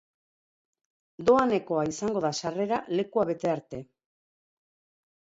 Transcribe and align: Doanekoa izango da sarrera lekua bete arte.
Doanekoa 1.29 1.83
izango 1.89 2.23
da 2.25 2.31
sarrera 2.41 2.79
lekua 3.01 3.25
bete 3.33 3.51
arte. 3.53 3.83